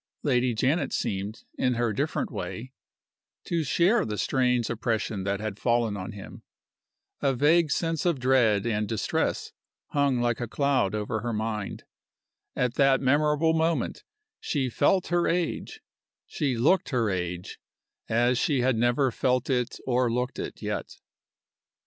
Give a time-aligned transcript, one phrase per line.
[0.23, 2.73] Lady Janet seemed, in her different way,
[3.43, 6.41] to share the strange oppression that had fallen on him.
[7.21, 9.53] A vague sense of dread and distress
[9.89, 11.83] hung like a cloud over her mind.
[12.55, 14.03] At that memorable moment
[14.39, 15.81] she felt her age,
[16.25, 17.59] she looked her age,
[18.09, 20.97] as she had never felt it or looked it yet.